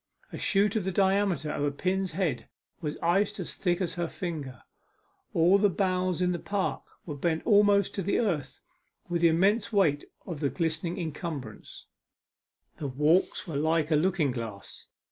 A 0.33 0.37
shoot 0.39 0.75
of 0.75 0.83
the 0.83 0.91
diameter 0.91 1.51
of 1.51 1.63
a 1.63 1.69
pin's 1.69 2.13
head 2.13 2.49
was 2.81 2.97
iced 3.03 3.39
as 3.39 3.53
thick 3.53 3.79
as 3.79 3.93
her 3.93 4.07
finger; 4.07 4.63
all 5.31 5.59
the 5.59 5.69
boughs 5.69 6.23
in 6.23 6.31
the 6.31 6.39
park 6.39 6.81
were 7.05 7.13
bent 7.13 7.45
almost 7.45 7.93
to 7.93 8.01
the 8.01 8.17
earth 8.17 8.61
with 9.09 9.21
the 9.21 9.27
immense 9.27 9.71
weight 9.71 10.05
of 10.25 10.39
the 10.39 10.49
glistening 10.49 10.97
incumbrance; 10.97 11.85
the 12.77 12.87
walks 12.87 13.45
were 13.47 13.57
like 13.57 13.91
a 13.91 13.95
looking 13.95 14.31
glass. 14.31 14.87